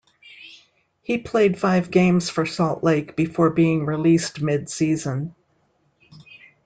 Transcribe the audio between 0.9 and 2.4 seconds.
He played five games